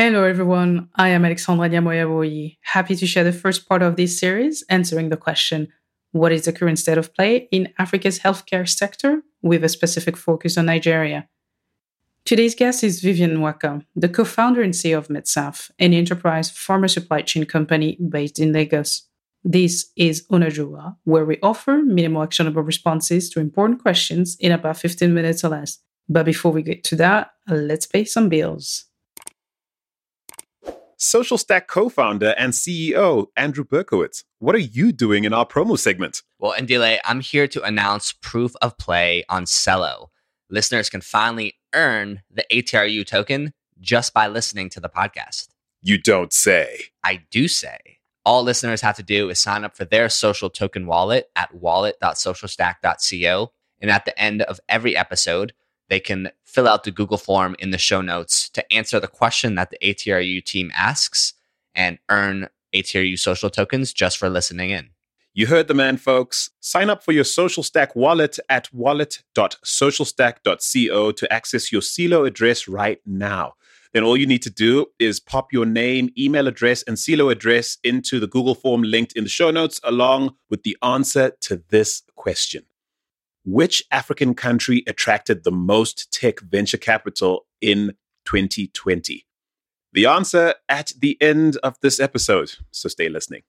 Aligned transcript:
Hello, 0.00 0.22
everyone. 0.22 0.88
I 0.94 1.08
am 1.08 1.24
Alexandra 1.24 1.68
Diamoyawoyi, 1.68 2.58
happy 2.60 2.94
to 2.94 3.04
share 3.04 3.24
the 3.24 3.32
first 3.32 3.68
part 3.68 3.82
of 3.82 3.96
this 3.96 4.16
series 4.16 4.62
answering 4.70 5.08
the 5.08 5.16
question 5.16 5.72
What 6.12 6.30
is 6.30 6.44
the 6.44 6.52
current 6.52 6.78
state 6.78 6.98
of 6.98 7.12
play 7.12 7.48
in 7.50 7.74
Africa's 7.80 8.20
healthcare 8.20 8.68
sector 8.68 9.22
with 9.42 9.64
a 9.64 9.68
specific 9.68 10.16
focus 10.16 10.56
on 10.56 10.66
Nigeria? 10.66 11.28
Today's 12.24 12.54
guest 12.54 12.84
is 12.84 13.00
Vivian 13.00 13.38
Nwakah, 13.38 13.84
the 13.96 14.08
co 14.08 14.24
founder 14.24 14.62
and 14.62 14.72
CEO 14.72 14.98
of 14.98 15.08
MedSaf, 15.08 15.72
an 15.80 15.92
enterprise 15.92 16.48
pharma 16.48 16.88
supply 16.88 17.22
chain 17.22 17.44
company 17.44 17.98
based 18.08 18.38
in 18.38 18.52
Lagos. 18.52 19.02
This 19.42 19.90
is 19.96 20.24
Onajua, 20.28 20.94
where 21.02 21.24
we 21.24 21.38
offer 21.42 21.82
minimal 21.84 22.22
actionable 22.22 22.62
responses 22.62 23.28
to 23.30 23.40
important 23.40 23.82
questions 23.82 24.36
in 24.38 24.52
about 24.52 24.76
15 24.76 25.12
minutes 25.12 25.42
or 25.42 25.48
less. 25.48 25.80
But 26.08 26.24
before 26.24 26.52
we 26.52 26.62
get 26.62 26.84
to 26.84 26.96
that, 26.96 27.32
let's 27.48 27.86
pay 27.86 28.04
some 28.04 28.28
bills. 28.28 28.87
Social 31.00 31.38
Stack 31.38 31.68
co 31.68 31.88
founder 31.88 32.34
and 32.36 32.52
CEO 32.52 33.28
Andrew 33.36 33.62
Berkowitz. 33.62 34.24
What 34.40 34.56
are 34.56 34.58
you 34.58 34.90
doing 34.90 35.22
in 35.22 35.32
our 35.32 35.46
promo 35.46 35.78
segment? 35.78 36.24
Well, 36.40 36.54
Andile, 36.58 36.98
I'm 37.04 37.20
here 37.20 37.46
to 37.46 37.62
announce 37.62 38.10
proof 38.10 38.56
of 38.60 38.76
play 38.78 39.22
on 39.28 39.44
Celo. 39.44 40.08
Listeners 40.50 40.90
can 40.90 41.00
finally 41.00 41.54
earn 41.72 42.22
the 42.28 42.44
ATRU 42.50 43.06
token 43.06 43.52
just 43.78 44.12
by 44.12 44.26
listening 44.26 44.70
to 44.70 44.80
the 44.80 44.88
podcast. 44.88 45.50
You 45.82 45.98
don't 45.98 46.32
say. 46.32 46.86
I 47.04 47.20
do 47.30 47.46
say. 47.46 47.78
All 48.24 48.42
listeners 48.42 48.80
have 48.80 48.96
to 48.96 49.04
do 49.04 49.30
is 49.30 49.38
sign 49.38 49.62
up 49.62 49.76
for 49.76 49.84
their 49.84 50.08
social 50.08 50.50
token 50.50 50.88
wallet 50.88 51.30
at 51.36 51.54
wallet.socialstack.co. 51.54 53.52
And 53.80 53.90
at 53.92 54.04
the 54.04 54.20
end 54.20 54.42
of 54.42 54.58
every 54.68 54.96
episode, 54.96 55.52
they 55.88 56.00
can 56.00 56.30
fill 56.44 56.68
out 56.68 56.84
the 56.84 56.90
Google 56.90 57.18
form 57.18 57.54
in 57.58 57.70
the 57.70 57.78
show 57.78 58.00
notes 58.00 58.48
to 58.50 58.72
answer 58.72 59.00
the 59.00 59.08
question 59.08 59.54
that 59.54 59.70
the 59.70 59.78
ATRU 59.82 60.44
team 60.44 60.70
asks 60.74 61.34
and 61.74 61.98
earn 62.08 62.48
ATRU 62.74 63.18
social 63.18 63.50
tokens 63.50 63.92
just 63.92 64.16
for 64.18 64.28
listening 64.28 64.70
in. 64.70 64.90
You 65.34 65.46
heard 65.46 65.68
the 65.68 65.74
man, 65.74 65.98
folks. 65.98 66.50
Sign 66.60 66.90
up 66.90 67.04
for 67.04 67.12
your 67.12 67.24
Social 67.24 67.62
Stack 67.62 67.94
wallet 67.94 68.40
at 68.48 68.74
wallet.socialstack.co 68.74 71.12
to 71.12 71.32
access 71.32 71.70
your 71.70 71.80
Celo 71.80 72.26
address 72.26 72.66
right 72.66 73.00
now. 73.06 73.54
Then 73.92 74.02
all 74.02 74.16
you 74.16 74.26
need 74.26 74.42
to 74.42 74.50
do 74.50 74.86
is 74.98 75.20
pop 75.20 75.52
your 75.52 75.64
name, 75.64 76.10
email 76.18 76.48
address, 76.48 76.82
and 76.82 76.96
Celo 76.96 77.30
address 77.30 77.78
into 77.84 78.18
the 78.20 78.26
Google 78.26 78.56
form 78.56 78.82
linked 78.82 79.12
in 79.12 79.22
the 79.24 79.30
show 79.30 79.50
notes, 79.50 79.80
along 79.84 80.34
with 80.50 80.62
the 80.64 80.76
answer 80.82 81.30
to 81.42 81.62
this 81.68 82.02
question 82.16 82.64
which 83.48 83.82
African 83.90 84.34
country 84.34 84.84
attracted 84.86 85.42
the 85.42 85.50
most 85.50 86.12
tech 86.12 86.40
venture 86.40 86.76
capital 86.76 87.46
in 87.62 87.94
2020? 88.26 89.24
The 89.94 90.06
answer 90.06 90.54
at 90.68 90.92
the 90.98 91.16
end 91.20 91.56
of 91.62 91.76
this 91.80 91.98
episode, 91.98 92.52
so 92.70 92.90
stay 92.90 93.08
listening. 93.08 93.42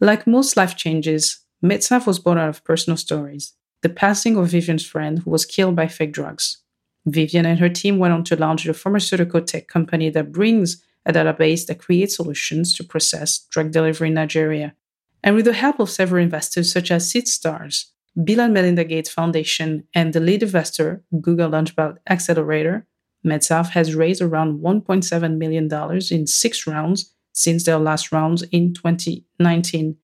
Like 0.00 0.26
most 0.26 0.56
life 0.56 0.74
changes, 0.76 1.44
MedSaf 1.64 2.06
was 2.06 2.18
born 2.18 2.38
out 2.38 2.48
of 2.48 2.64
personal 2.64 2.96
stories. 2.96 3.52
The 3.82 3.88
passing 3.88 4.36
of 4.36 4.48
Vivian's 4.48 4.84
friend 4.84 5.20
who 5.20 5.30
was 5.30 5.46
killed 5.46 5.76
by 5.76 5.86
fake 5.86 6.12
drugs. 6.12 6.58
Vivian 7.06 7.46
and 7.46 7.60
her 7.60 7.68
team 7.68 7.98
went 7.98 8.12
on 8.12 8.24
to 8.24 8.36
launch 8.36 8.66
a 8.66 8.74
pharmaceutical 8.74 9.42
tech 9.42 9.68
company 9.68 10.10
that 10.10 10.32
brings 10.32 10.82
a 11.06 11.12
database 11.12 11.66
that 11.66 11.78
creates 11.78 12.16
solutions 12.16 12.74
to 12.74 12.84
process 12.84 13.46
drug 13.50 13.70
delivery 13.70 14.08
in 14.08 14.14
Nigeria. 14.14 14.74
And 15.22 15.36
with 15.36 15.44
the 15.44 15.52
help 15.52 15.80
of 15.80 15.90
several 15.90 16.22
investors 16.22 16.72
such 16.72 16.90
as 16.90 17.12
Seedstars, 17.12 17.86
Bill 18.24 18.40
and 18.40 18.54
Melinda 18.54 18.84
Gates 18.84 19.10
Foundation, 19.10 19.84
and 19.94 20.12
the 20.12 20.20
lead 20.20 20.42
investor, 20.42 21.02
Google 21.20 21.50
Launchpad 21.50 21.98
Accelerator, 22.08 22.86
MedSaf 23.24 23.70
has 23.70 23.94
raised 23.94 24.22
around 24.22 24.60
$1.7 24.60 25.36
million 25.36 25.68
in 26.10 26.26
six 26.26 26.66
rounds 26.66 27.14
since 27.32 27.64
their 27.64 27.78
last 27.78 28.12
round 28.12 28.44
in 28.50 28.72
2019. 28.74 29.96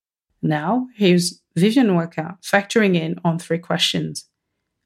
Now, 0.43 0.87
here's 0.95 1.41
Vivian 1.57 1.89
Nwakah 1.89 2.37
factoring 2.43 2.95
in 2.95 3.19
on 3.25 3.39
three 3.39 3.59
questions. 3.59 4.29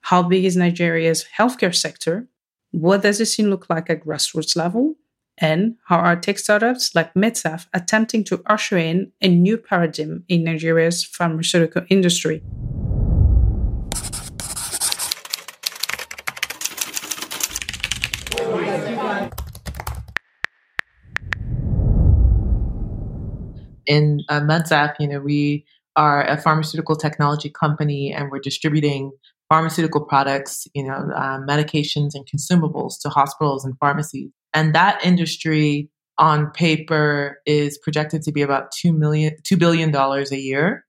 How 0.02 0.22
big 0.22 0.44
is 0.44 0.56
Nigeria's 0.56 1.26
healthcare 1.36 1.74
sector? 1.74 2.28
What 2.70 3.02
does 3.02 3.18
the 3.18 3.26
scene 3.26 3.50
look 3.50 3.66
like 3.68 3.91
at 3.91 4.04
grassroots 4.04 4.56
level? 4.56 4.94
And 5.40 5.76
how 5.84 5.96
are 5.98 6.16
tech 6.16 6.38
startups 6.38 6.94
like 6.94 7.12
MedSaf 7.14 7.66
attempting 7.72 8.24
to 8.24 8.42
usher 8.46 8.76
in 8.76 9.10
a 9.22 9.28
new 9.28 9.56
paradigm 9.56 10.22
in 10.28 10.44
Nigeria's 10.44 11.02
pharmaceutical 11.02 11.82
industry. 11.88 12.42
In 23.86 24.20
uh, 24.28 24.40
MedSaf, 24.40 24.94
you 25.00 25.08
know, 25.08 25.20
we 25.20 25.64
are 25.96 26.24
a 26.24 26.36
pharmaceutical 26.36 26.94
technology 26.94 27.50
company 27.50 28.12
and 28.12 28.30
we're 28.30 28.38
distributing 28.38 29.10
pharmaceutical 29.48 30.04
products, 30.04 30.68
you 30.74 30.84
know, 30.84 31.10
uh, 31.16 31.38
medications 31.38 32.10
and 32.14 32.24
consumables 32.28 33.00
to 33.00 33.08
hospitals 33.08 33.64
and 33.64 33.76
pharmacies. 33.80 34.30
And 34.54 34.74
that 34.74 35.04
industry 35.04 35.88
on 36.18 36.50
paper 36.50 37.40
is 37.46 37.78
projected 37.78 38.22
to 38.22 38.32
be 38.32 38.42
about 38.42 38.72
$2 38.72 38.96
million, 38.96 39.34
$2 39.42 39.58
billion 39.58 39.94
a 39.94 40.36
year. 40.36 40.84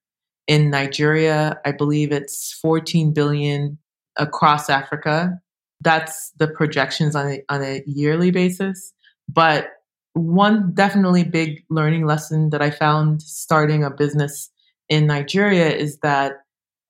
In 0.48 0.70
Nigeria, 0.70 1.60
I 1.66 1.72
believe 1.72 2.12
it's 2.12 2.54
14 2.62 3.14
billion 3.14 3.78
across 4.18 4.70
Africa. 4.70 5.40
That's 5.80 6.32
the 6.38 6.48
projections 6.48 7.16
on 7.16 7.30
a, 7.30 7.44
on 7.50 7.64
a 7.64 7.82
yearly 7.86 8.32
basis. 8.32 8.94
But 9.30 9.70
one 10.14 10.74
definitely 10.74 11.24
big 11.24 11.64
learning 11.70 12.06
lesson 12.06 12.50
that 12.50 12.62
I 12.62 12.70
found 12.70 13.22
starting 13.22 13.84
a 13.84 13.90
business 13.90 14.50
in 14.90 15.08
Nigeria 15.08 15.70
is 15.70 16.00
that 16.00 16.34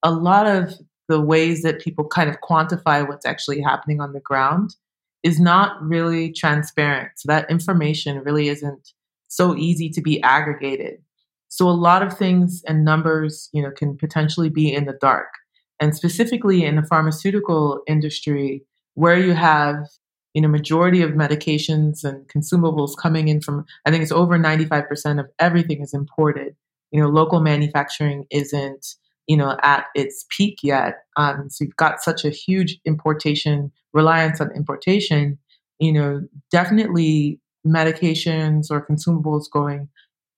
a 0.02 0.12
lot 0.12 0.48
of 0.48 0.74
the 1.08 1.22
ways 1.22 1.62
that 1.62 1.80
people 1.80 2.08
kind 2.08 2.30
of 2.30 2.38
quantify 2.42 3.08
what's 3.08 3.26
actually 3.26 3.62
happening 3.62 4.02
on 4.02 4.14
the 4.14 4.20
ground 4.22 4.76
is 5.24 5.40
not 5.40 5.82
really 5.82 6.32
transparent. 6.32 7.12
So 7.18 7.28
that 7.28 7.50
information 7.50 8.20
really 8.20 8.50
isn't 8.50 8.94
so 9.28 9.56
easy 9.56 9.90
to 9.90 10.02
be 10.02 10.22
aggregated. 10.24 11.02
So 11.48 11.68
a 11.68 11.72
lot 11.72 12.02
of 12.02 12.18
things 12.18 12.64
and 12.68 12.86
numbers, 12.86 13.50
you 13.54 13.62
know, 13.62 13.72
can 13.72 13.98
potentially 13.98 14.50
be 14.50 14.74
in 14.74 14.86
the 14.86 14.98
dark. 15.00 15.28
And 15.80 15.96
specifically 15.96 16.64
in 16.64 16.76
the 16.76 16.84
pharmaceutical 16.84 17.82
industry, 17.88 18.64
where 18.94 19.18
you 19.18 19.34
have, 19.34 19.88
you 20.34 20.42
know, 20.42 20.48
majority 20.48 21.02
of 21.02 21.12
medications 21.12 22.04
and 22.04 22.28
consumables 22.28 22.92
coming 22.98 23.28
in 23.28 23.42
from, 23.42 23.66
I 23.86 23.92
think 23.92 24.04
it's 24.04 24.12
over 24.12 24.38
95% 24.38 25.20
of 25.20 25.28
everything 25.40 25.82
is 25.82 25.94
imported. 25.94 26.56
You 26.92 27.02
know, 27.02 27.10
local 27.10 27.42
manufacturing 27.42 28.26
isn't, 28.32 28.96
you 29.32 29.38
know, 29.38 29.56
at 29.64 29.86
its 29.96 30.26
peak 30.30 30.60
yet. 30.62 31.06
Um, 31.16 31.50
so 31.50 31.64
you've 31.64 31.78
got 31.78 32.04
such 32.04 32.26
a 32.26 32.30
huge 32.30 32.78
importation 32.84 33.72
reliance 33.94 34.42
on 34.42 34.52
importation, 34.54 35.40
you 35.80 35.94
know, 35.94 36.22
definitely 36.52 37.40
medications 37.66 38.70
or 38.70 38.86
consumables 38.86 39.46
going 39.50 39.88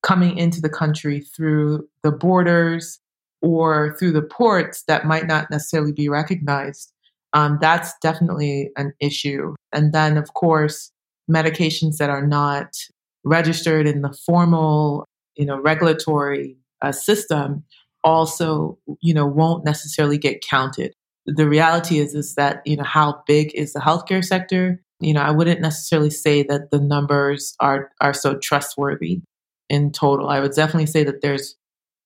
coming 0.04 0.38
into 0.38 0.62
the 0.62 0.70
country 0.70 1.22
through 1.22 1.88
the 2.04 2.12
borders 2.12 3.00
or 3.42 3.96
through 3.98 4.12
the 4.12 4.22
ports 4.22 4.84
that 4.88 5.08
might 5.08 5.26
not 5.26 5.50
necessarily 5.50 5.92
be 5.92 6.08
recognized. 6.08 6.94
Um, 7.34 7.58
that's 7.60 7.94
definitely 8.00 8.70
an 8.78 8.94
issue. 9.00 9.56
And 9.72 9.92
then, 9.92 10.18
of 10.18 10.36
course, 10.36 10.92
medications 11.32 11.98
that 11.98 12.12
are 12.12 12.28
not 12.28 12.76
registered 13.24 13.88
in 13.88 14.04
the 14.04 14.16
formal, 14.24 15.04
you 15.36 15.48
know, 15.48 15.60
regulatory 15.60 16.58
uh, 16.84 16.92
system 16.92 17.64
also, 18.04 18.78
you 19.02 19.14
know, 19.14 19.26
won't 19.26 19.66
necessarily 19.66 20.18
get 20.18 20.44
counted. 20.48 20.94
The 21.26 21.48
reality 21.48 22.00
is 22.00 22.14
is 22.16 22.36
that 22.36 22.62
you 22.66 22.76
know 22.78 22.84
how 22.84 23.24
big 23.28 23.54
is 23.56 23.74
the 23.74 23.80
healthcare 23.80 24.24
sector? 24.24 24.82
You 25.00 25.14
know 25.14 25.22
i 25.22 25.32
wouldn't 25.32 25.60
necessarily 25.60 26.10
say 26.10 26.44
that 26.44 26.72
the 26.72 26.80
numbers 26.80 27.56
are 27.60 27.92
are 28.00 28.14
so 28.14 28.38
trustworthy 28.38 29.22
in 29.70 29.92
total. 29.92 30.30
I 30.30 30.40
would 30.40 30.54
definitely 30.54 30.86
say 30.86 31.04
that 31.04 31.22
there's 31.22 31.56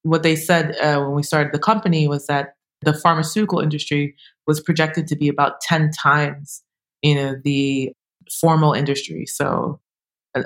what 0.03 0.23
they 0.23 0.35
said 0.35 0.75
uh, 0.77 1.01
when 1.01 1.15
we 1.15 1.23
started 1.23 1.53
the 1.53 1.59
company 1.59 2.07
was 2.07 2.27
that 2.27 2.53
the 2.81 2.93
pharmaceutical 2.93 3.59
industry 3.59 4.15
was 4.47 4.61
projected 4.61 5.07
to 5.07 5.15
be 5.15 5.27
about 5.29 5.61
10 5.61 5.91
times 5.91 6.63
you 7.01 7.15
know 7.15 7.35
the 7.43 7.91
formal 8.41 8.73
industry. 8.73 9.25
So 9.25 9.79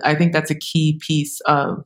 i 0.06 0.16
think 0.16 0.32
that's 0.32 0.52
a 0.52 0.56
key 0.56 1.00
piece 1.06 1.42
of 1.42 1.86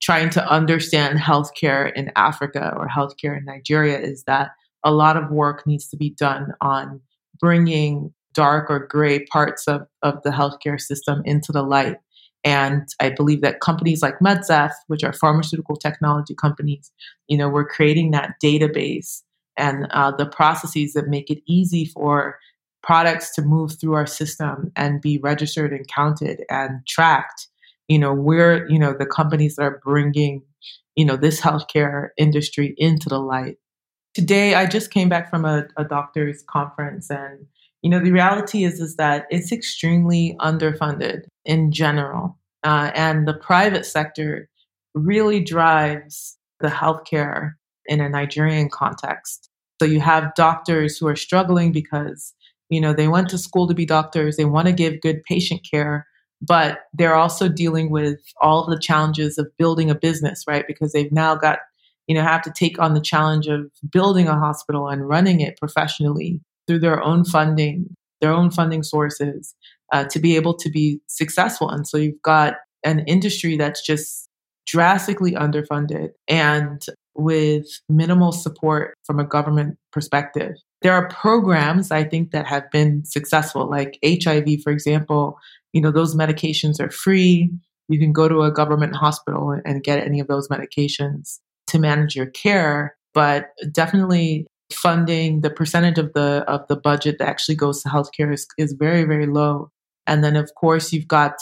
trying 0.00 0.30
to 0.30 0.46
understand 0.50 1.18
healthcare 1.18 1.92
in 1.94 2.10
africa 2.16 2.74
or 2.76 2.88
healthcare 2.88 3.36
in 3.36 3.44
nigeria 3.44 3.98
is 3.98 4.24
that 4.24 4.50
a 4.84 4.92
lot 4.92 5.16
of 5.16 5.30
work 5.30 5.66
needs 5.66 5.88
to 5.88 5.96
be 5.96 6.10
done 6.10 6.52
on 6.60 7.00
bringing 7.40 8.12
dark 8.36 8.70
or 8.70 8.86
gray 8.86 9.24
parts 9.24 9.66
of, 9.66 9.86
of 10.02 10.22
the 10.22 10.30
healthcare 10.30 10.80
system 10.80 11.22
into 11.24 11.52
the 11.52 11.62
light. 11.62 11.96
And 12.44 12.86
I 13.00 13.10
believe 13.10 13.40
that 13.40 13.60
companies 13.60 14.02
like 14.02 14.20
MedSaf, 14.20 14.70
which 14.86 15.02
are 15.02 15.12
pharmaceutical 15.12 15.74
technology 15.74 16.34
companies, 16.34 16.92
you 17.26 17.36
know, 17.36 17.48
we're 17.48 17.66
creating 17.66 18.12
that 18.12 18.34
database 18.44 19.22
and 19.56 19.88
uh, 19.90 20.12
the 20.12 20.26
processes 20.26 20.92
that 20.92 21.08
make 21.08 21.30
it 21.30 21.42
easy 21.48 21.86
for 21.86 22.38
products 22.82 23.34
to 23.34 23.42
move 23.42 23.80
through 23.80 23.94
our 23.94 24.06
system 24.06 24.70
and 24.76 25.00
be 25.00 25.18
registered 25.18 25.72
and 25.72 25.88
counted 25.88 26.44
and 26.50 26.86
tracked, 26.86 27.48
you 27.88 27.98
know, 27.98 28.12
we're, 28.12 28.68
you 28.68 28.78
know, 28.78 28.94
the 28.98 29.06
companies 29.06 29.56
that 29.56 29.62
are 29.62 29.80
bringing, 29.84 30.42
you 30.94 31.04
know, 31.04 31.16
this 31.16 31.40
healthcare 31.40 32.08
industry 32.16 32.74
into 32.76 33.08
the 33.08 33.18
light. 33.18 33.56
Today, 34.14 34.54
I 34.54 34.66
just 34.66 34.90
came 34.90 35.08
back 35.08 35.30
from 35.30 35.44
a, 35.44 35.66
a 35.76 35.84
doctor's 35.84 36.42
conference 36.48 37.10
and, 37.10 37.46
you 37.82 37.90
know, 37.90 38.00
the 38.00 38.12
reality 38.12 38.64
is, 38.64 38.80
is 38.80 38.96
that 38.96 39.26
it's 39.30 39.52
extremely 39.52 40.36
underfunded 40.40 41.22
in 41.44 41.70
general. 41.70 42.38
Uh, 42.64 42.90
and 42.94 43.28
the 43.28 43.34
private 43.34 43.86
sector 43.86 44.48
really 44.94 45.40
drives 45.40 46.38
the 46.60 46.68
healthcare 46.68 47.52
in 47.84 48.00
a 48.00 48.08
Nigerian 48.08 48.68
context. 48.68 49.50
So 49.80 49.86
you 49.86 50.00
have 50.00 50.34
doctors 50.34 50.96
who 50.96 51.06
are 51.06 51.16
struggling 51.16 51.70
because, 51.70 52.32
you 52.70 52.80
know, 52.80 52.94
they 52.94 53.08
went 53.08 53.28
to 53.28 53.38
school 53.38 53.68
to 53.68 53.74
be 53.74 53.84
doctors, 53.84 54.36
they 54.36 54.46
want 54.46 54.66
to 54.66 54.72
give 54.72 55.02
good 55.02 55.22
patient 55.24 55.60
care, 55.70 56.06
but 56.42 56.80
they're 56.92 57.14
also 57.14 57.48
dealing 57.48 57.90
with 57.90 58.20
all 58.40 58.66
the 58.66 58.78
challenges 58.78 59.38
of 59.38 59.48
building 59.58 59.90
a 59.90 59.94
business, 59.94 60.44
right? 60.46 60.64
Because 60.66 60.92
they've 60.92 61.12
now 61.12 61.34
got, 61.34 61.60
you 62.06 62.14
know, 62.14 62.22
have 62.22 62.42
to 62.42 62.52
take 62.52 62.78
on 62.78 62.94
the 62.94 63.00
challenge 63.00 63.46
of 63.46 63.70
building 63.90 64.28
a 64.28 64.38
hospital 64.38 64.88
and 64.88 65.08
running 65.08 65.40
it 65.40 65.58
professionally 65.58 66.40
through 66.66 66.80
their 66.80 67.02
own 67.02 67.24
funding, 67.24 67.94
their 68.20 68.32
own 68.32 68.50
funding 68.50 68.82
sources 68.82 69.54
uh, 69.92 70.04
to 70.04 70.18
be 70.18 70.36
able 70.36 70.54
to 70.54 70.70
be 70.70 71.00
successful. 71.06 71.70
And 71.70 71.86
so 71.86 71.96
you've 71.96 72.22
got 72.22 72.54
an 72.84 73.00
industry 73.00 73.56
that's 73.56 73.84
just 73.84 74.28
drastically 74.66 75.32
underfunded 75.32 76.10
and 76.28 76.84
with 77.14 77.66
minimal 77.88 78.32
support 78.32 78.94
from 79.04 79.18
a 79.18 79.24
government 79.24 79.78
perspective. 79.92 80.54
There 80.82 80.92
are 80.92 81.08
programs 81.08 81.90
I 81.90 82.04
think 82.04 82.30
that 82.30 82.46
have 82.46 82.70
been 82.70 83.04
successful, 83.04 83.68
like 83.68 83.98
HIV, 84.04 84.62
for 84.62 84.70
example. 84.70 85.38
You 85.72 85.80
know, 85.80 85.90
those 85.90 86.14
medications 86.14 86.80
are 86.80 86.90
free. 86.90 87.50
You 87.88 87.98
can 87.98 88.12
go 88.12 88.28
to 88.28 88.42
a 88.42 88.52
government 88.52 88.94
hospital 88.94 89.58
and 89.64 89.82
get 89.82 90.04
any 90.04 90.20
of 90.20 90.28
those 90.28 90.48
medications 90.48 91.38
to 91.68 91.78
manage 91.78 92.14
your 92.14 92.26
care, 92.26 92.96
but 93.14 93.48
definitely 93.72 94.46
funding 94.72 95.40
the 95.42 95.50
percentage 95.50 95.98
of 95.98 96.12
the 96.12 96.44
of 96.48 96.66
the 96.68 96.76
budget 96.76 97.18
that 97.18 97.28
actually 97.28 97.54
goes 97.54 97.82
to 97.82 97.88
healthcare 97.88 98.32
is, 98.32 98.48
is 98.58 98.72
very 98.72 99.04
very 99.04 99.26
low 99.26 99.70
and 100.08 100.24
then 100.24 100.34
of 100.34 100.50
course 100.56 100.92
you've 100.92 101.06
got 101.06 101.34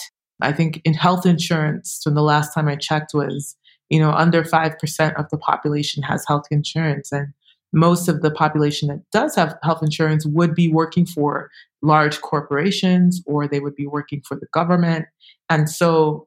i 0.43 0.53
think 0.53 0.83
in 0.85 0.93
health 0.93 1.25
insurance 1.25 2.03
from 2.05 2.13
the 2.15 2.21
last 2.21 2.53
time 2.53 2.69
i 2.69 2.77
checked 2.77 3.15
was 3.15 3.57
you 3.91 3.99
know, 4.01 4.11
under 4.11 4.43
5% 4.43 5.15
of 5.17 5.31
the 5.31 5.39
population 5.39 6.03
has 6.03 6.25
health 6.27 6.47
insurance. 6.51 7.13
And 7.13 7.29
most 7.75 8.09
of 8.09 8.23
the 8.23 8.31
population 8.31 8.89
that 8.89 9.03
does 9.13 9.35
have 9.35 9.57
health 9.63 9.83
insurance 9.83 10.25
would 10.27 10.55
be 10.55 10.69
working 10.69 11.07
for 11.07 11.51
large 11.83 12.21
corporations 12.21 13.23
or 13.27 13.47
they 13.47 13.61
would 13.61 13.75
be 13.75 13.87
working 13.87 14.23
for 14.27 14.37
the 14.37 14.47
government. 14.53 15.07
And 15.51 15.69
so 15.69 16.27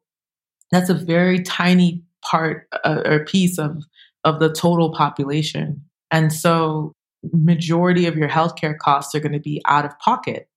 that's 0.72 0.90
a 0.90 0.94
very 0.94 1.42
tiny 1.42 2.04
part 2.24 2.68
uh, 2.84 3.02
or 3.06 3.26
piece 3.26 3.58
of, 3.58 3.84
of 4.24 4.40
the 4.40 4.52
total 4.52 4.94
population. 4.94 5.82
And 6.12 6.32
so 6.32 6.94
majority 7.34 8.06
of 8.06 8.16
your 8.16 8.30
healthcare 8.30 8.78
costs 8.78 9.16
are 9.16 9.20
going 9.20 9.34
to 9.34 9.40
be 9.40 9.62
out 9.66 9.86
of 9.86 9.98
pocket. 10.00 10.48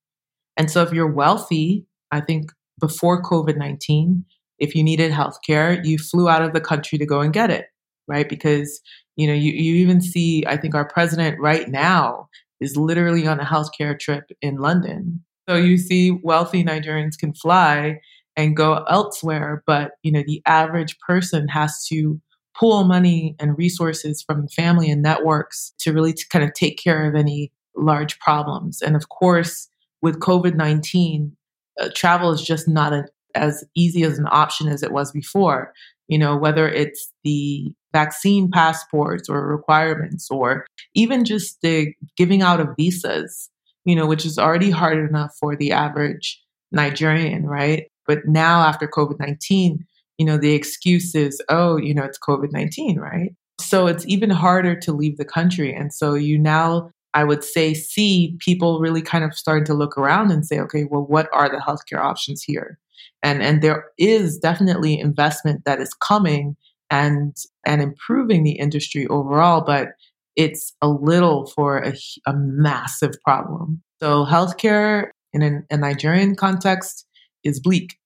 And 0.56 0.70
so 0.70 0.82
if 0.82 0.92
you're 0.92 1.10
wealthy, 1.10 1.86
I 2.10 2.20
think 2.20 2.50
before 2.80 3.22
COVID 3.22 3.56
19, 3.56 4.24
if 4.58 4.74
you 4.74 4.82
needed 4.82 5.12
healthcare, 5.12 5.84
you 5.84 5.98
flew 5.98 6.28
out 6.28 6.42
of 6.42 6.52
the 6.52 6.60
country 6.60 6.98
to 6.98 7.06
go 7.06 7.20
and 7.20 7.32
get 7.32 7.50
it, 7.50 7.66
right? 8.06 8.28
Because, 8.28 8.80
you 9.20 9.26
know, 9.26 9.34
you, 9.34 9.52
you 9.52 9.74
even 9.76 10.00
see, 10.00 10.44
I 10.46 10.56
think 10.56 10.74
our 10.74 10.88
president 10.88 11.38
right 11.40 11.68
now 11.68 12.28
is 12.60 12.76
literally 12.76 13.26
on 13.26 13.38
a 13.38 13.44
healthcare 13.44 13.98
trip 13.98 14.24
in 14.40 14.56
London. 14.56 15.22
So 15.46 15.56
you 15.56 15.76
see 15.76 16.10
wealthy 16.10 16.64
Nigerians 16.64 17.18
can 17.18 17.34
fly 17.34 18.00
and 18.34 18.56
go 18.56 18.84
elsewhere, 18.88 19.62
but, 19.66 19.92
you 20.02 20.10
know, 20.10 20.22
the 20.26 20.40
average 20.46 20.98
person 21.00 21.48
has 21.48 21.84
to 21.88 22.18
pool 22.56 22.84
money 22.84 23.36
and 23.38 23.58
resources 23.58 24.22
from 24.22 24.48
family 24.48 24.90
and 24.90 25.02
networks 25.02 25.74
to 25.80 25.92
really 25.92 26.14
to 26.14 26.28
kind 26.30 26.44
of 26.44 26.54
take 26.54 26.78
care 26.78 27.06
of 27.06 27.14
any 27.14 27.52
large 27.76 28.18
problems. 28.20 28.80
And 28.80 28.96
of 28.96 29.10
course, 29.10 29.68
with 30.00 30.20
COVID 30.20 30.54
19, 30.54 31.36
uh, 31.78 31.90
travel 31.94 32.30
is 32.32 32.42
just 32.42 32.66
not 32.66 32.94
an 32.94 33.04
as 33.34 33.64
easy 33.76 34.02
as 34.02 34.18
an 34.18 34.26
option 34.30 34.66
as 34.66 34.82
it 34.82 34.92
was 34.92 35.12
before. 35.12 35.72
You 36.08 36.18
know, 36.18 36.36
whether 36.36 36.68
it's 36.68 37.12
the 37.22 37.72
vaccine 37.92 38.50
passports 38.50 39.28
or 39.28 39.46
requirements 39.46 40.28
or 40.30 40.66
even 40.94 41.24
just 41.24 41.60
the 41.62 41.92
giving 42.16 42.42
out 42.42 42.60
of 42.60 42.68
visas, 42.76 43.50
you 43.84 43.96
know, 43.96 44.06
which 44.06 44.24
is 44.24 44.38
already 44.38 44.70
hard 44.70 44.98
enough 44.98 45.34
for 45.38 45.56
the 45.56 45.72
average 45.72 46.42
Nigerian, 46.72 47.46
right? 47.46 47.90
But 48.06 48.20
now 48.26 48.60
after 48.60 48.86
COVID 48.86 49.18
19, 49.18 49.84
you 50.18 50.26
know, 50.26 50.36
the 50.36 50.52
excuse 50.52 51.14
is, 51.14 51.40
oh, 51.48 51.76
you 51.76 51.94
know, 51.94 52.04
it's 52.04 52.18
COVID 52.18 52.52
19, 52.52 52.98
right? 52.98 53.34
So 53.60 53.86
it's 53.86 54.06
even 54.06 54.30
harder 54.30 54.74
to 54.80 54.92
leave 54.92 55.16
the 55.16 55.24
country. 55.24 55.74
And 55.74 55.92
so 55.92 56.14
you 56.14 56.38
now, 56.38 56.90
I 57.12 57.24
would 57.24 57.44
say, 57.44 57.74
see 57.74 58.36
people 58.38 58.80
really 58.80 59.02
kind 59.02 59.24
of 59.24 59.34
starting 59.34 59.64
to 59.66 59.74
look 59.74 59.98
around 59.98 60.30
and 60.30 60.46
say, 60.46 60.60
okay, 60.60 60.84
well, 60.84 61.02
what 61.02 61.28
are 61.32 61.48
the 61.48 61.58
healthcare 61.58 62.02
options 62.02 62.42
here? 62.42 62.78
and 63.22 63.42
and 63.42 63.62
there 63.62 63.86
is 63.98 64.38
definitely 64.38 64.98
investment 64.98 65.64
that 65.64 65.80
is 65.80 65.94
coming 65.94 66.56
and 66.90 67.36
and 67.66 67.80
improving 67.80 68.42
the 68.42 68.58
industry 68.58 69.06
overall 69.08 69.60
but 69.60 69.90
it's 70.36 70.74
a 70.80 70.88
little 70.88 71.46
for 71.46 71.78
a, 71.78 71.94
a 72.26 72.34
massive 72.34 73.12
problem. 73.24 73.82
So 74.00 74.24
healthcare 74.24 75.10
in 75.32 75.42
an, 75.42 75.66
a 75.70 75.76
nigerian 75.76 76.34
context 76.34 77.06
is 77.44 77.60
bleak. 77.60 77.96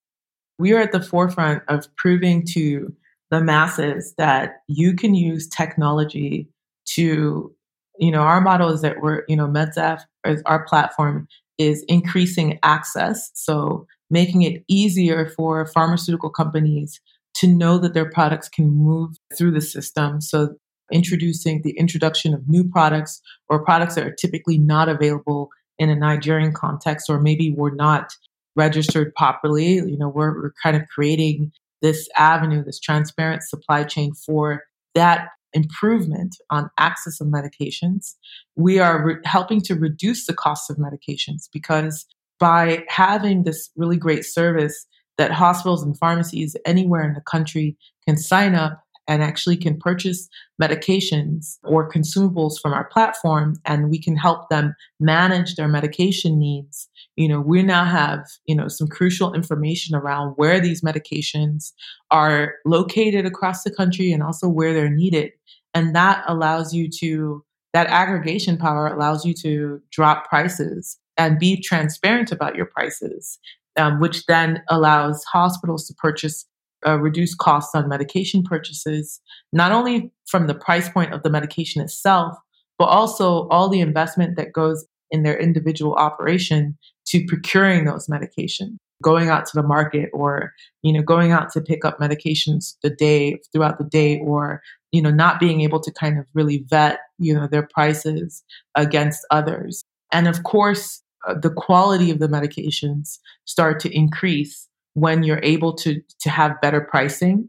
We 0.59 0.73
are 0.73 0.81
at 0.81 0.93
the 0.93 1.03
forefront 1.03 1.63
of 1.69 1.87
proving 1.97 2.45
to 2.53 2.93
the 3.31 3.41
masses 3.41 4.15
that 4.19 4.57
you 4.69 4.95
can 4.95 5.15
use 5.15 5.49
technology 5.49 6.49
to 6.87 7.55
you 7.99 8.11
know 8.11 8.21
our 8.21 8.41
model 8.41 8.71
is 8.71 8.83
that 8.83 9.01
we're 9.01 9.23
you 9.29 9.37
know 9.37 9.47
MedSaf 9.47 10.03
our 10.45 10.65
platform 10.67 11.27
is 11.59 11.85
increasing 11.89 12.59
access 12.63 13.31
so 13.35 13.87
making 14.11 14.43
it 14.43 14.63
easier 14.69 15.31
for 15.31 15.67
pharmaceutical 15.67 16.29
companies 16.29 17.01
to 17.45 17.55
know 17.55 17.79
that 17.79 17.95
their 17.95 18.11
products 18.11 18.49
can 18.49 18.71
move 18.71 19.17
through 19.37 19.53
the 19.53 19.61
system. 19.61 20.21
So, 20.21 20.57
introducing 20.93 21.63
the 21.63 21.77
introduction 21.79 22.35
of 22.35 22.47
new 22.47 22.65
products 22.69 23.21
or 23.49 23.65
products 23.65 23.95
that 23.95 24.07
are 24.07 24.15
typically 24.15 24.59
not 24.59 24.89
available 24.89 25.49
in 25.79 25.89
a 25.89 25.97
Nigerian 25.97 26.53
context, 26.53 27.09
or 27.09 27.21
maybe 27.21 27.55
were 27.57 27.75
not 27.75 28.13
registered 28.55 29.15
properly. 29.15 29.75
You 29.75 29.99
know, 29.99 30.09
we're, 30.09 30.35
we're 30.35 30.53
kind 30.63 30.77
of 30.77 30.83
creating 30.89 31.53
this 31.83 32.09
avenue, 32.17 32.63
this 32.65 32.79
transparent 32.81 33.43
supply 33.43 33.85
chain 33.85 34.13
for 34.15 34.63
that 34.95 35.29
improvement 35.53 36.37
on 36.51 36.71
access 36.79 37.21
of 37.21 37.29
medications. 37.29 38.15
We 38.57 38.79
are 38.79 39.05
re- 39.05 39.17
helping 39.25 39.61
to 39.63 39.75
reduce 39.75 40.27
the 40.27 40.35
cost 40.35 40.71
of 40.71 40.77
medications 40.77 41.49
because 41.53 42.07
by 42.39 42.85
having 42.89 43.45
this 43.45 43.71
really 43.77 43.97
great 43.97 44.25
service 44.25 44.87
that 45.19 45.31
hospitals 45.31 45.83
and 45.83 45.99
pharmacies 45.99 46.57
anywhere 46.67 47.03
in 47.03 47.15
the 47.15 47.21
country 47.21 47.77
can 48.07 48.17
sign 48.17 48.55
up 48.55 48.85
and 49.07 49.23
actually 49.23 49.57
can 49.57 49.79
purchase 49.79 50.29
medications 50.61 51.59
or 51.63 51.91
consumables 51.91 52.55
from 52.61 52.73
our 52.73 52.85
platform 52.85 53.57
and 53.65 53.91
we 53.91 54.01
can 54.01 54.17
help 54.17 54.49
them 54.49 54.75
manage 54.99 55.57
their 55.57 55.69
medication 55.69 56.39
needs. 56.39 56.89
You 57.17 57.29
know 57.29 57.41
we 57.41 57.63
now 57.63 57.85
have 57.85 58.27
you 58.47 58.57
know 58.57 58.69
some 58.69 58.89
crucial 58.89 59.35
information 59.35 59.95
around 59.95 60.35
where 60.37 60.59
these 60.59 60.83
medications 60.83 61.73
are 62.11 62.55
located 62.65 63.27
across 63.27 63.63
the 63.63 63.75
country 63.75 64.11
and 64.11 64.23
also 64.23 64.49
where 64.49 64.73
they're 64.73 64.89
needed. 64.91 65.33
And 65.75 65.95
that 65.95 66.25
allows 66.27 66.73
you 66.73 66.89
to 67.01 67.45
that 67.73 67.89
aggregation 67.89 68.57
power 68.57 68.87
allows 68.87 69.25
you 69.25 69.35
to 69.35 69.83
drop 69.91 70.29
prices 70.29 70.99
and 71.17 71.39
be 71.39 71.61
transparent 71.61 72.33
about 72.33 72.57
your 72.57 72.67
prices, 72.67 73.39
um, 73.77 74.01
which 74.01 74.27
then 74.27 74.63
allows 74.69 75.25
hospitals 75.25 75.87
to 75.87 75.95
purchase 75.95 76.47
uh, 76.87 76.99
reduce 76.99 77.35
costs 77.35 77.75
on 77.75 77.89
medication 77.89 78.43
purchases, 78.43 79.21
not 79.53 79.73
only 79.73 80.11
from 80.27 80.47
the 80.47 80.55
price 80.55 80.89
point 80.89 81.15
of 81.15 81.23
the 81.23 81.31
medication 81.31 81.81
itself, 81.81 82.37
but 82.79 82.87
also 82.87 83.49
all 83.49 83.69
the 83.69 83.81
investment 83.81 84.37
that 84.37 84.53
goes 84.53 84.85
in 85.11 85.23
their 85.23 85.39
individual 85.39 85.95
operation 85.95 86.77
to 87.07 87.25
procuring 87.27 87.85
those 87.85 88.07
medications 88.09 88.77
going 89.03 89.29
out 89.29 89.45
to 89.45 89.53
the 89.55 89.63
market 89.63 90.09
or 90.13 90.53
you 90.83 90.93
know 90.93 91.03
going 91.03 91.31
out 91.31 91.53
to 91.53 91.61
pick 91.61 91.85
up 91.85 91.99
medications 91.99 92.77
the 92.83 92.89
day 92.89 93.39
throughout 93.53 93.77
the 93.79 93.85
day 93.85 94.19
or 94.21 94.63
you 94.93 95.03
know 95.03 95.11
not 95.11 95.39
being 95.39 95.61
able 95.61 95.79
to 95.79 95.93
kind 95.93 96.19
of 96.19 96.25
really 96.33 96.65
vet 96.69 97.01
you 97.19 97.35
know 97.35 97.47
their 97.47 97.69
prices 97.75 98.43
against 98.75 99.27
others. 99.31 99.85
And 100.11 100.27
of 100.27 100.43
course 100.45 101.03
uh, 101.27 101.35
the 101.35 101.51
quality 101.51 102.11
of 102.11 102.19
the 102.19 102.29
medications 102.29 103.19
start 103.45 103.81
to 103.81 103.97
increase 103.97 104.69
when 104.95 105.23
you're 105.23 105.43
able 105.43 105.73
to 105.75 106.01
to 106.21 106.31
have 106.31 106.61
better 106.61 106.81
pricing. 106.81 107.49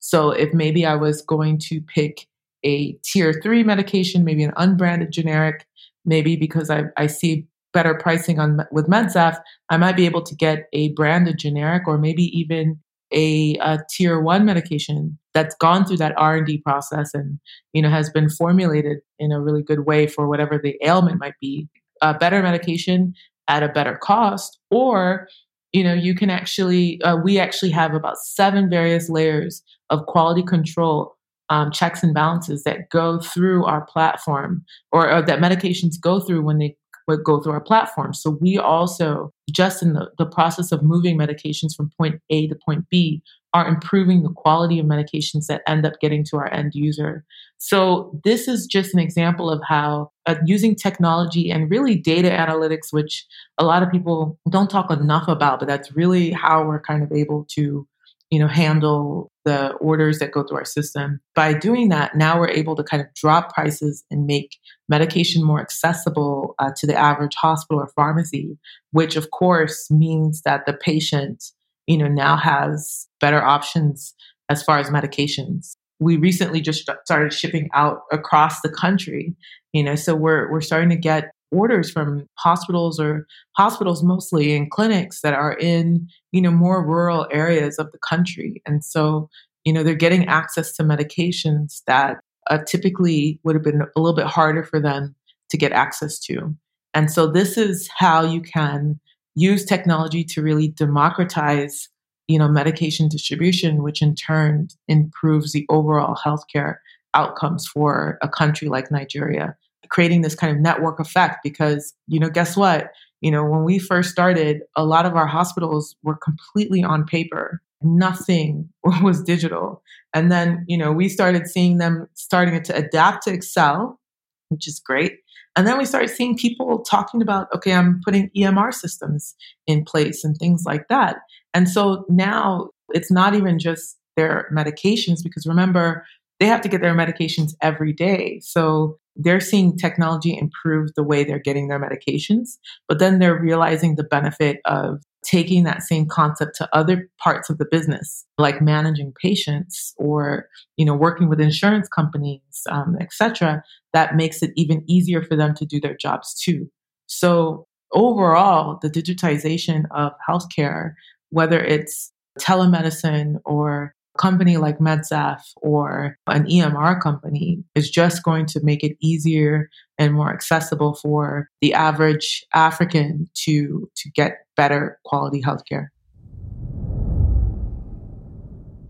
So 0.00 0.30
if 0.30 0.52
maybe 0.52 0.84
I 0.84 0.96
was 0.96 1.22
going 1.22 1.58
to 1.70 1.80
pick 1.80 2.26
a 2.64 2.92
tier 3.04 3.40
three 3.42 3.62
medication, 3.62 4.24
maybe 4.24 4.42
an 4.44 4.52
unbranded 4.56 5.12
generic, 5.12 5.66
maybe 6.04 6.36
because 6.36 6.70
I, 6.70 6.84
I 6.96 7.06
see 7.06 7.46
better 7.72 7.94
pricing 7.94 8.38
on 8.38 8.66
with 8.70 8.86
MedSaf, 8.86 9.40
I 9.70 9.76
might 9.76 9.96
be 9.96 10.06
able 10.06 10.22
to 10.22 10.34
get 10.34 10.68
a 10.72 10.90
branded 10.90 11.38
generic 11.38 11.86
or 11.86 11.98
maybe 11.98 12.24
even 12.38 12.80
a, 13.12 13.56
a, 13.60 13.78
tier 13.90 14.20
one 14.20 14.44
medication 14.44 15.18
that's 15.34 15.54
gone 15.56 15.84
through 15.84 15.98
that 15.98 16.14
r&d 16.16 16.58
process 16.58 17.12
and 17.12 17.38
you 17.74 17.82
know 17.82 17.90
has 17.90 18.08
been 18.08 18.30
formulated 18.30 18.98
in 19.18 19.32
a 19.32 19.40
really 19.40 19.62
good 19.62 19.80
way 19.80 20.06
for 20.06 20.26
whatever 20.26 20.58
the 20.58 20.78
ailment 20.82 21.20
might 21.20 21.34
be 21.40 21.68
a 22.02 22.14
better 22.14 22.42
medication 22.42 23.14
at 23.48 23.62
a 23.62 23.68
better 23.68 23.96
cost 23.96 24.58
or 24.70 25.26
you 25.72 25.82
know 25.82 25.94
you 25.94 26.14
can 26.14 26.30
actually 26.30 27.00
uh, 27.02 27.16
we 27.16 27.38
actually 27.38 27.70
have 27.70 27.94
about 27.94 28.18
seven 28.18 28.68
various 28.68 29.08
layers 29.08 29.62
of 29.90 30.04
quality 30.06 30.42
control 30.42 31.16
um, 31.48 31.70
checks 31.70 32.02
and 32.02 32.14
balances 32.14 32.64
that 32.64 32.88
go 32.90 33.18
through 33.20 33.64
our 33.64 33.84
platform 33.86 34.64
or, 34.90 35.10
or 35.10 35.22
that 35.22 35.38
medications 35.38 36.00
go 36.00 36.20
through 36.20 36.42
when 36.42 36.58
they 36.58 36.76
go 37.24 37.42
through 37.42 37.52
our 37.52 37.60
platform. 37.60 38.14
So 38.14 38.38
we 38.40 38.56
also, 38.58 39.32
just 39.50 39.82
in 39.82 39.92
the, 39.92 40.10
the 40.18 40.26
process 40.26 40.72
of 40.72 40.82
moving 40.82 41.18
medications 41.18 41.74
from 41.76 41.90
point 41.98 42.20
A 42.30 42.46
to 42.46 42.56
point 42.64 42.86
B, 42.90 43.22
are 43.54 43.68
improving 43.68 44.22
the 44.22 44.30
quality 44.30 44.78
of 44.78 44.86
medications 44.86 45.46
that 45.46 45.62
end 45.66 45.84
up 45.84 45.94
getting 46.00 46.24
to 46.24 46.36
our 46.36 46.52
end 46.52 46.72
user. 46.74 47.24
So 47.58 48.18
this 48.24 48.48
is 48.48 48.66
just 48.66 48.94
an 48.94 49.00
example 49.00 49.50
of 49.50 49.60
how 49.66 50.10
uh, 50.26 50.36
using 50.46 50.74
technology 50.74 51.50
and 51.50 51.70
really 51.70 51.94
data 51.94 52.30
analytics, 52.30 52.92
which 52.92 53.26
a 53.58 53.64
lot 53.64 53.82
of 53.82 53.90
people 53.90 54.38
don't 54.50 54.70
talk 54.70 54.90
enough 54.90 55.28
about, 55.28 55.58
but 55.58 55.68
that's 55.68 55.94
really 55.94 56.30
how 56.30 56.64
we're 56.64 56.80
kind 56.80 57.02
of 57.02 57.12
able 57.12 57.46
to 57.52 57.86
you 58.32 58.38
know, 58.38 58.48
handle 58.48 59.30
the 59.44 59.72
orders 59.74 60.18
that 60.18 60.32
go 60.32 60.42
through 60.42 60.56
our 60.56 60.64
system. 60.64 61.20
By 61.34 61.52
doing 61.52 61.90
that, 61.90 62.16
now 62.16 62.40
we're 62.40 62.48
able 62.48 62.74
to 62.76 62.82
kind 62.82 63.02
of 63.02 63.12
drop 63.12 63.52
prices 63.52 64.02
and 64.10 64.24
make 64.24 64.56
medication 64.88 65.44
more 65.44 65.60
accessible 65.60 66.54
uh, 66.58 66.70
to 66.78 66.86
the 66.86 66.96
average 66.96 67.34
hospital 67.34 67.82
or 67.82 67.88
pharmacy, 67.88 68.56
which 68.92 69.16
of 69.16 69.30
course 69.32 69.90
means 69.90 70.40
that 70.46 70.64
the 70.64 70.72
patient, 70.72 71.44
you 71.86 71.98
know, 71.98 72.08
now 72.08 72.36
has 72.36 73.08
better 73.20 73.42
options 73.42 74.14
as 74.48 74.62
far 74.62 74.78
as 74.78 74.90
medications. 74.90 75.72
We 76.00 76.16
recently 76.16 76.60
just 76.60 76.88
started 77.04 77.32
shipping 77.32 77.70
out 77.74 78.02
across 78.10 78.60
the 78.60 78.68
country, 78.68 79.34
you 79.72 79.82
know, 79.82 79.94
so 79.94 80.14
we're 80.14 80.50
we're 80.50 80.60
starting 80.60 80.90
to 80.90 80.96
get 80.96 81.30
orders 81.52 81.90
from 81.90 82.26
hospitals 82.38 82.98
or 82.98 83.26
hospitals 83.56 84.02
mostly 84.02 84.56
and 84.56 84.70
clinics 84.70 85.20
that 85.20 85.34
are 85.34 85.52
in 85.54 86.08
you 86.32 86.40
know 86.40 86.50
more 86.50 86.84
rural 86.84 87.28
areas 87.30 87.78
of 87.78 87.92
the 87.92 87.98
country 88.08 88.62
and 88.66 88.82
so 88.82 89.28
you 89.64 89.72
know 89.72 89.82
they're 89.82 89.94
getting 89.94 90.26
access 90.26 90.74
to 90.74 90.82
medications 90.82 91.82
that 91.86 92.16
uh, 92.50 92.58
typically 92.66 93.38
would 93.44 93.54
have 93.54 93.62
been 93.62 93.82
a 93.82 94.00
little 94.00 94.16
bit 94.16 94.26
harder 94.26 94.64
for 94.64 94.80
them 94.80 95.14
to 95.50 95.58
get 95.58 95.72
access 95.72 96.18
to 96.18 96.56
and 96.94 97.10
so 97.10 97.26
this 97.26 97.56
is 97.56 97.88
how 97.96 98.24
you 98.24 98.40
can 98.40 98.98
use 99.34 99.64
technology 99.64 100.24
to 100.24 100.42
really 100.42 100.68
democratize 100.68 101.88
you 102.28 102.38
know 102.38 102.48
medication 102.48 103.08
distribution 103.08 103.82
which 103.82 104.00
in 104.02 104.14
turn 104.14 104.68
improves 104.88 105.52
the 105.52 105.66
overall 105.68 106.14
healthcare 106.14 106.76
outcomes 107.14 107.66
for 107.66 108.18
a 108.22 108.28
country 108.28 108.68
like 108.68 108.90
Nigeria 108.90 109.56
creating 109.92 110.22
this 110.22 110.34
kind 110.34 110.54
of 110.54 110.60
network 110.60 110.98
effect 110.98 111.38
because, 111.44 111.94
you 112.08 112.18
know, 112.18 112.30
guess 112.30 112.56
what? 112.56 112.92
You 113.20 113.30
know, 113.30 113.44
when 113.44 113.62
we 113.62 113.78
first 113.78 114.10
started, 114.10 114.62
a 114.74 114.84
lot 114.84 115.06
of 115.06 115.14
our 115.14 115.26
hospitals 115.26 115.94
were 116.02 116.16
completely 116.16 116.82
on 116.82 117.04
paper. 117.04 117.60
Nothing 117.82 118.70
was 119.02 119.22
digital. 119.22 119.82
And 120.14 120.32
then, 120.32 120.64
you 120.66 120.78
know, 120.78 120.92
we 120.92 121.08
started 121.08 121.46
seeing 121.46 121.76
them 121.76 122.08
starting 122.14 122.62
to 122.62 122.74
adapt 122.74 123.24
to 123.24 123.32
Excel, 123.32 124.00
which 124.48 124.66
is 124.66 124.80
great. 124.80 125.18
And 125.54 125.66
then 125.66 125.76
we 125.78 125.84
started 125.84 126.08
seeing 126.08 126.36
people 126.36 126.82
talking 126.82 127.20
about, 127.20 127.48
okay, 127.54 127.74
I'm 127.74 128.00
putting 128.04 128.30
EMR 128.36 128.72
systems 128.72 129.34
in 129.66 129.84
place 129.84 130.24
and 130.24 130.36
things 130.36 130.64
like 130.64 130.88
that. 130.88 131.16
And 131.52 131.68
so 131.68 132.06
now 132.08 132.70
it's 132.90 133.10
not 133.10 133.34
even 133.34 133.58
just 133.58 133.98
their 134.16 134.50
medications, 134.52 135.22
because 135.22 135.46
remember, 135.46 136.04
they 136.40 136.46
have 136.46 136.60
to 136.62 136.68
get 136.68 136.80
their 136.80 136.94
medications 136.94 137.52
every 137.60 137.92
day. 137.92 138.40
So 138.42 138.98
they're 139.14 139.40
seeing 139.40 139.76
technology 139.76 140.36
improve 140.36 140.90
the 140.96 141.04
way 141.04 141.22
they're 141.22 141.38
getting 141.38 141.68
their 141.68 141.80
medications, 141.80 142.56
but 142.88 142.98
then 142.98 143.18
they're 143.18 143.38
realizing 143.38 143.96
the 143.96 144.04
benefit 144.04 144.60
of 144.64 145.02
taking 145.24 145.64
that 145.64 145.82
same 145.82 146.06
concept 146.06 146.56
to 146.56 146.68
other 146.72 147.08
parts 147.18 147.48
of 147.48 147.58
the 147.58 147.66
business, 147.70 148.26
like 148.38 148.60
managing 148.60 149.12
patients 149.20 149.94
or 149.96 150.48
you 150.76 150.84
know 150.84 150.94
working 150.94 151.28
with 151.28 151.40
insurance 151.40 151.88
companies, 151.88 152.62
um, 152.70 152.96
etc. 153.00 153.62
That 153.92 154.16
makes 154.16 154.42
it 154.42 154.52
even 154.56 154.84
easier 154.88 155.22
for 155.22 155.36
them 155.36 155.54
to 155.54 155.66
do 155.66 155.80
their 155.80 155.96
jobs 155.96 156.34
too. 156.34 156.70
So 157.06 157.66
overall, 157.92 158.78
the 158.80 158.90
digitization 158.90 159.84
of 159.90 160.12
healthcare, 160.28 160.94
whether 161.30 161.62
it's 161.62 162.12
telemedicine 162.40 163.36
or 163.44 163.94
a 164.14 164.18
company 164.18 164.56
like 164.56 164.78
MedSaf 164.78 165.40
or 165.56 166.16
an 166.26 166.44
EMR 166.44 167.00
company 167.00 167.62
is 167.74 167.90
just 167.90 168.22
going 168.22 168.46
to 168.46 168.60
make 168.62 168.82
it 168.82 168.96
easier 169.00 169.68
and 169.98 170.14
more 170.14 170.32
accessible 170.32 170.94
for 170.94 171.48
the 171.60 171.74
average 171.74 172.44
African 172.54 173.28
to, 173.34 173.90
to 173.96 174.10
get 174.10 174.41
better 174.56 174.98
quality 175.04 175.42
healthcare. 175.42 175.88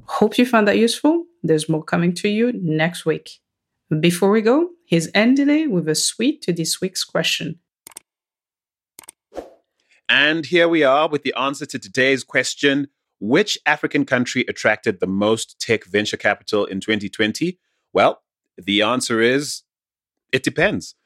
Hope 0.06 0.38
you 0.38 0.46
found 0.46 0.68
that 0.68 0.78
useful. 0.78 1.24
There's 1.42 1.68
more 1.68 1.82
coming 1.82 2.14
to 2.14 2.28
you 2.28 2.52
next 2.54 3.06
week. 3.06 3.40
Before 4.00 4.30
we 4.30 4.42
go, 4.42 4.70
here's 4.86 5.10
Andile 5.12 5.68
with 5.68 5.88
a 5.88 5.94
sweet 5.94 6.42
to 6.42 6.52
this 6.52 6.80
week's 6.80 7.04
question. 7.04 7.58
And 10.08 10.44
here 10.44 10.68
we 10.68 10.84
are 10.84 11.08
with 11.08 11.22
the 11.22 11.34
answer 11.38 11.66
to 11.66 11.78
today's 11.78 12.24
question 12.24 12.88
which 13.22 13.56
African 13.66 14.04
country 14.04 14.44
attracted 14.48 14.98
the 14.98 15.06
most 15.06 15.60
tech 15.60 15.84
venture 15.84 16.16
capital 16.16 16.64
in 16.64 16.80
2020? 16.80 17.56
Well, 17.92 18.20
the 18.58 18.82
answer 18.82 19.20
is 19.20 19.62
it 20.32 20.42
depends. 20.42 20.96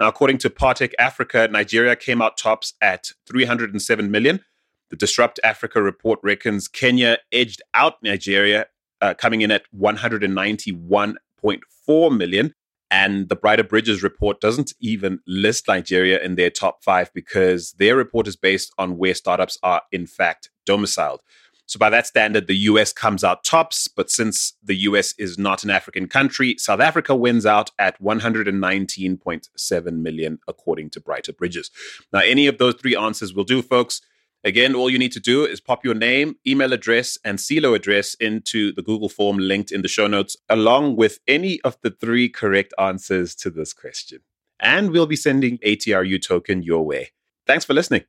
Now, 0.00 0.08
according 0.08 0.38
to 0.38 0.50
Partech 0.50 0.92
Africa, 0.98 1.46
Nigeria 1.52 1.94
came 1.94 2.22
out 2.22 2.38
tops 2.38 2.72
at 2.80 3.12
307 3.26 4.10
million. 4.10 4.40
The 4.88 4.96
Disrupt 4.96 5.38
Africa 5.44 5.82
report 5.82 6.18
reckons 6.22 6.68
Kenya 6.68 7.18
edged 7.30 7.60
out 7.74 8.02
Nigeria, 8.02 8.68
uh, 9.02 9.12
coming 9.12 9.42
in 9.42 9.50
at 9.50 9.64
191.4 9.78 12.16
million. 12.16 12.54
And 12.90 13.28
the 13.28 13.36
Briter 13.36 13.68
Bridges 13.68 14.02
report 14.02 14.40
doesn't 14.40 14.72
even 14.80 15.20
list 15.26 15.68
Nigeria 15.68 16.18
in 16.18 16.34
their 16.34 16.50
top 16.50 16.82
five 16.82 17.12
because 17.12 17.72
their 17.72 17.94
report 17.94 18.26
is 18.26 18.36
based 18.36 18.72
on 18.78 18.96
where 18.96 19.14
startups 19.14 19.58
are, 19.62 19.82
in 19.92 20.06
fact, 20.06 20.48
domiciled. 20.64 21.20
So 21.70 21.78
by 21.78 21.88
that 21.90 22.08
standard, 22.08 22.48
the 22.48 22.56
US 22.56 22.92
comes 22.92 23.22
out 23.22 23.44
tops. 23.44 23.86
But 23.86 24.10
since 24.10 24.54
the 24.60 24.74
US 24.74 25.14
is 25.18 25.38
not 25.38 25.62
an 25.62 25.70
African 25.70 26.08
country, 26.08 26.56
South 26.58 26.80
Africa 26.80 27.14
wins 27.14 27.46
out 27.46 27.70
at 27.78 28.02
119.7 28.02 29.92
million, 29.92 30.40
according 30.48 30.90
to 30.90 31.00
Briter 31.00 31.36
Bridges. 31.36 31.70
Now, 32.12 32.22
any 32.24 32.48
of 32.48 32.58
those 32.58 32.74
three 32.74 32.96
answers 32.96 33.32
will 33.32 33.44
do, 33.44 33.62
folks. 33.62 34.00
Again, 34.42 34.74
all 34.74 34.90
you 34.90 34.98
need 34.98 35.12
to 35.12 35.20
do 35.20 35.44
is 35.44 35.60
pop 35.60 35.84
your 35.84 35.94
name, 35.94 36.34
email 36.44 36.72
address, 36.72 37.16
and 37.24 37.38
Celo 37.38 37.76
address 37.76 38.14
into 38.14 38.72
the 38.72 38.82
Google 38.82 39.08
form 39.08 39.38
linked 39.38 39.70
in 39.70 39.82
the 39.82 39.88
show 39.88 40.08
notes, 40.08 40.36
along 40.48 40.96
with 40.96 41.20
any 41.28 41.60
of 41.60 41.76
the 41.82 41.90
three 41.90 42.28
correct 42.28 42.74
answers 42.80 43.36
to 43.36 43.48
this 43.48 43.72
question. 43.72 44.22
And 44.58 44.90
we'll 44.90 45.06
be 45.06 45.14
sending 45.14 45.58
ATRU 45.58 46.20
token 46.20 46.64
your 46.64 46.84
way. 46.84 47.10
Thanks 47.46 47.64
for 47.64 47.74
listening. 47.74 48.06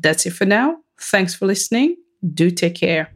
That's 0.00 0.26
it 0.26 0.32
for 0.32 0.44
now. 0.46 0.78
Thanks 1.00 1.34
for 1.34 1.46
listening. 1.46 1.96
Do 2.34 2.50
take 2.50 2.74
care. 2.74 3.12